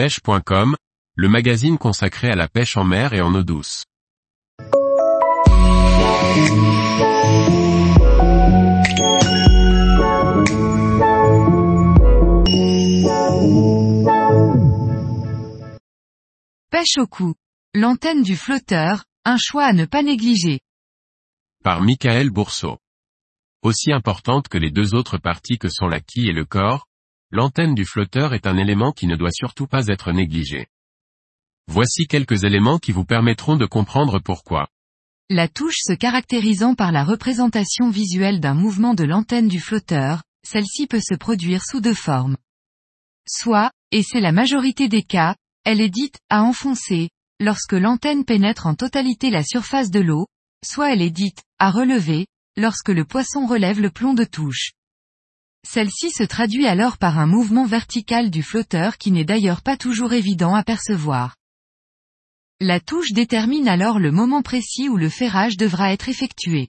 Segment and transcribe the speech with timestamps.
[0.00, 0.76] pêche.com,
[1.14, 3.84] le magazine consacré à la pêche en mer et en eau douce.
[16.70, 17.34] Pêche au cou.
[17.74, 20.60] L'antenne du flotteur, un choix à ne pas négliger.
[21.62, 22.78] Par Michael Bourseau.
[23.62, 26.86] Aussi importante que les deux autres parties que sont la quille et le corps,
[27.30, 30.66] l'antenne du flotteur est un élément qui ne doit surtout pas être négligé.
[31.68, 34.68] Voici quelques éléments qui vous permettront de comprendre pourquoi.
[35.28, 40.88] La touche se caractérisant par la représentation visuelle d'un mouvement de l'antenne du flotteur, celle-ci
[40.88, 42.36] peut se produire sous deux formes.
[43.28, 48.66] Soit, et c'est la majorité des cas, elle est dite à enfoncer, lorsque l'antenne pénètre
[48.66, 50.26] en totalité la surface de l'eau,
[50.64, 54.72] soit elle est dite à relever, lorsque le poisson relève le plomb de touche.
[55.66, 60.12] Celle-ci se traduit alors par un mouvement vertical du flotteur qui n'est d'ailleurs pas toujours
[60.12, 61.36] évident à percevoir.
[62.60, 66.68] La touche détermine alors le moment précis où le ferrage devra être effectué.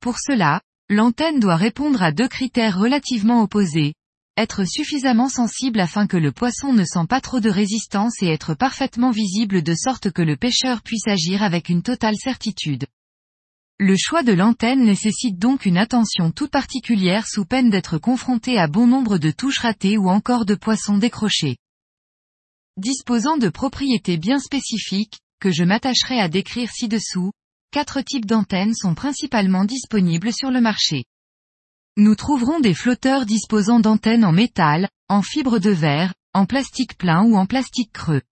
[0.00, 3.94] Pour cela, l'antenne doit répondre à deux critères relativement opposés.
[4.36, 8.54] Être suffisamment sensible afin que le poisson ne sent pas trop de résistance et être
[8.54, 12.86] parfaitement visible de sorte que le pêcheur puisse agir avec une totale certitude.
[13.84, 18.68] Le choix de l'antenne nécessite donc une attention toute particulière sous peine d'être confronté à
[18.68, 21.56] bon nombre de touches ratées ou encore de poissons décrochés.
[22.76, 27.32] Disposant de propriétés bien spécifiques, que je m'attacherai à décrire ci-dessous,
[27.72, 31.04] quatre types d'antennes sont principalement disponibles sur le marché.
[31.96, 37.24] Nous trouverons des flotteurs disposant d'antennes en métal, en fibre de verre, en plastique plein
[37.24, 38.22] ou en plastique creux.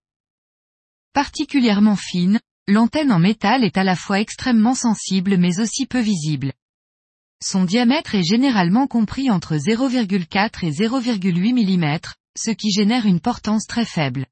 [1.13, 2.39] Particulièrement fines,
[2.71, 6.53] l'antenne en métal est à la fois extrêmement sensible mais aussi peu visible.
[7.43, 11.99] Son diamètre est généralement compris entre 0,4 et 0,8 mm,
[12.39, 14.27] ce qui génère une portance très faible.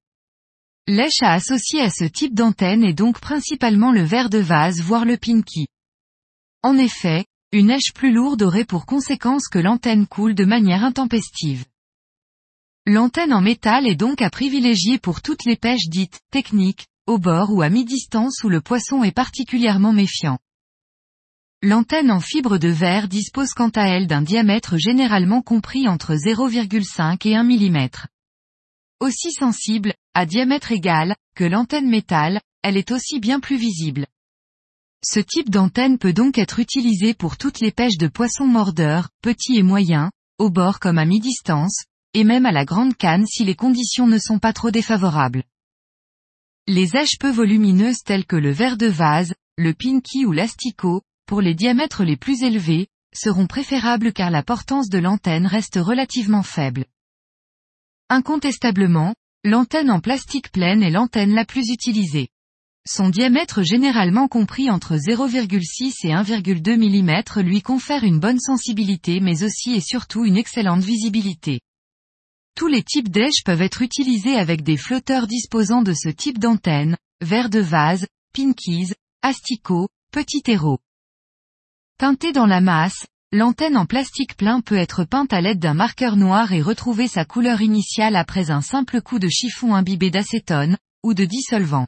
[0.86, 5.04] L'èche à associer à ce type d'antenne est donc principalement le verre de vase voire
[5.04, 5.66] le pinky.
[6.62, 11.64] En effet, une èche plus lourde aurait pour conséquence que l'antenne coule de manière intempestive.
[12.86, 17.50] L'antenne en métal est donc à privilégier pour toutes les pêches dites techniques, au bord
[17.50, 20.38] ou à mi-distance où le poisson est particulièrement méfiant.
[21.62, 27.26] L'antenne en fibre de verre dispose quant à elle d'un diamètre généralement compris entre 0,5
[27.26, 27.88] et 1 mm.
[29.00, 34.06] Aussi sensible, à diamètre égal, que l'antenne métal, elle est aussi bien plus visible.
[35.02, 39.56] Ce type d'antenne peut donc être utilisé pour toutes les pêches de poissons mordeurs, petits
[39.56, 43.54] et moyens, au bord comme à mi-distance, et même à la grande canne si les
[43.54, 45.44] conditions ne sont pas trop défavorables.
[46.70, 51.40] Les èches peu volumineuses telles que le verre de vase, le pinky ou l'asticot, pour
[51.40, 56.84] les diamètres les plus élevés, seront préférables car la portance de l'antenne reste relativement faible.
[58.10, 59.14] Incontestablement,
[59.44, 62.28] l'antenne en plastique pleine est l'antenne la plus utilisée.
[62.86, 69.42] Son diamètre généralement compris entre 0,6 et 1,2 mm lui confère une bonne sensibilité mais
[69.42, 71.60] aussi et surtout une excellente visibilité.
[72.58, 76.96] Tous les types d'èches peuvent être utilisés avec des flotteurs disposant de ce type d'antenne,
[77.20, 78.04] verre de vase,
[78.34, 80.80] pinkies, asticots, petit terreau.
[81.98, 86.16] Teintée dans la masse, l'antenne en plastique plein peut être peinte à l'aide d'un marqueur
[86.16, 91.14] noir et retrouver sa couleur initiale après un simple coup de chiffon imbibé d'acétone, ou
[91.14, 91.86] de dissolvant.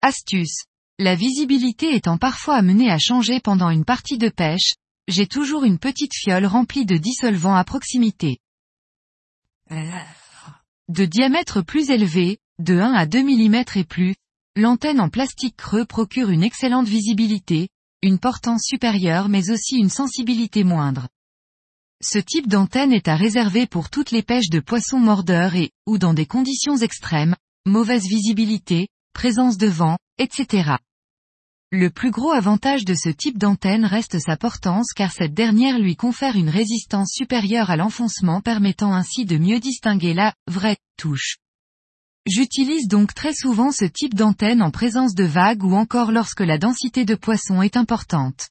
[0.00, 0.62] Astuce.
[1.00, 4.74] La visibilité étant parfois amenée à changer pendant une partie de pêche,
[5.08, 8.38] j'ai toujours une petite fiole remplie de dissolvant à proximité.
[10.88, 14.16] De diamètre plus élevé, de 1 à 2 mm et plus,
[14.56, 17.68] l'antenne en plastique creux procure une excellente visibilité,
[18.02, 21.08] une portance supérieure mais aussi une sensibilité moindre.
[22.02, 25.98] Ce type d'antenne est à réserver pour toutes les pêches de poissons mordeurs et, ou
[25.98, 27.36] dans des conditions extrêmes,
[27.66, 30.76] mauvaise visibilité, présence de vent, etc.
[31.72, 35.94] Le plus gros avantage de ce type d'antenne reste sa portance car cette dernière lui
[35.94, 41.36] confère une résistance supérieure à l'enfoncement permettant ainsi de mieux distinguer la vraie touche.
[42.26, 46.58] J'utilise donc très souvent ce type d'antenne en présence de vagues ou encore lorsque la
[46.58, 48.48] densité de poissons est importante.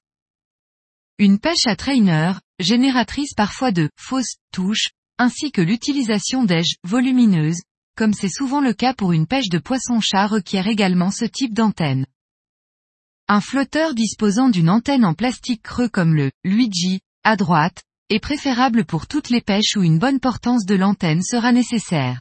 [1.18, 7.64] Une pêche à trainer, génératrice parfois de fausses touches, ainsi que l'utilisation d'aiges volumineuses,
[7.98, 12.06] comme c'est souvent le cas pour une pêche de poisson-chat requiert également ce type d'antenne.
[13.31, 18.86] Un flotteur disposant d'une antenne en plastique creux comme le Luigi, à droite, est préférable
[18.86, 22.20] pour toutes les pêches où une bonne portance de l'antenne sera nécessaire.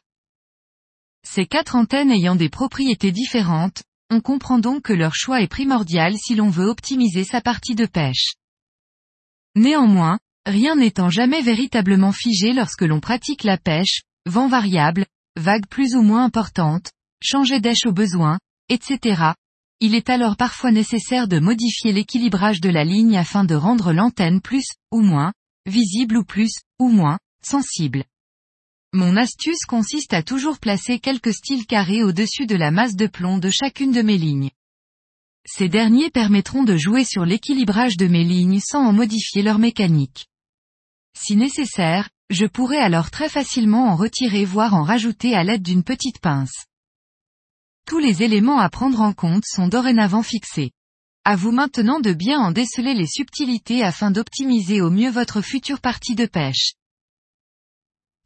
[1.26, 6.14] Ces quatre antennes ayant des propriétés différentes, on comprend donc que leur choix est primordial
[6.19, 8.34] si l'on veut optimiser sa partie de pêche.
[9.56, 15.06] Néanmoins, rien n'étant jamais véritablement figé lorsque l'on pratique la pêche, vent variable,
[15.37, 18.38] vagues plus ou moins importantes, changer d'èche au besoin,
[18.69, 19.32] etc.
[19.80, 24.40] Il est alors parfois nécessaire de modifier l'équilibrage de la ligne afin de rendre l'antenne
[24.40, 25.32] plus, ou moins,
[25.66, 28.04] visible ou plus, ou moins, sensible.
[28.92, 33.38] Mon astuce consiste à toujours placer quelques styles carrés au-dessus de la masse de plomb
[33.38, 34.50] de chacune de mes lignes.
[35.46, 40.26] Ces derniers permettront de jouer sur l'équilibrage de mes lignes sans en modifier leur mécanique.
[41.16, 45.84] Si nécessaire, je pourrais alors très facilement en retirer voire en rajouter à l'aide d'une
[45.84, 46.66] petite pince.
[47.88, 50.73] Tous les éléments à prendre en compte sont dorénavant fixés.
[51.25, 55.81] À vous maintenant de bien en déceler les subtilités afin d'optimiser au mieux votre future
[55.81, 56.75] partie de pêche.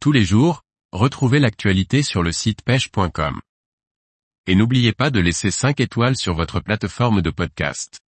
[0.00, 3.40] Tous les jours, retrouvez l'actualité sur le site pêche.com.
[4.48, 8.00] Et n'oubliez pas de laisser 5 étoiles sur votre plateforme de podcast.